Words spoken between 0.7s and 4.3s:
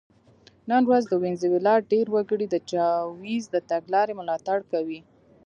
ورځ د وینزویلا ډېر وګړي د چاوېز د تګلارې